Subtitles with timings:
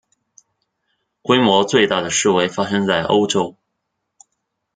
[1.21, 3.55] 规模最大的示威发生在欧洲。